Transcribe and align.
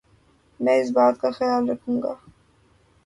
میں 0.59 0.75
اس 0.81 0.89
بات 0.91 1.15
کا 1.21 1.29
خیال 1.31 1.69
رکھوں 1.69 2.01
گا 2.03 2.13
ـ 2.13 2.21